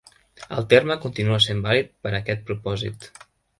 El 0.55 0.65
terme 0.71 0.95
continua 1.03 1.37
sent 1.49 1.63
vàlid 1.67 1.93
per 2.07 2.15
a 2.15 2.17
aquest 2.23 2.45
propòsit. 2.51 3.09